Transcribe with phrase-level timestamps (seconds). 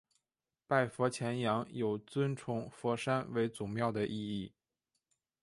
[0.65, 4.51] 拜佛钳羊有尊崇佛山为祖庙的意义。